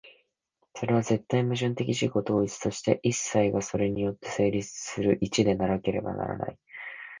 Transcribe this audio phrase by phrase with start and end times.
[0.75, 6.57] それは絶対矛盾的自己同一として、一切がそれによって成立する一でなければならない。